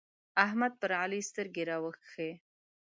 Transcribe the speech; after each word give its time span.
احمد 0.45 0.71
پر 0.81 0.91
علي 1.03 1.21
سترګې 1.29 1.63
راوکښې. 1.69 2.29